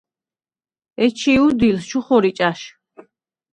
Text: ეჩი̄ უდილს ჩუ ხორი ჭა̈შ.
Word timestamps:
ეჩი̄ 1.03 1.37
უდილს 1.45 1.83
ჩუ 1.89 1.99
ხორი 2.05 2.31
ჭა̈შ. 2.37 2.61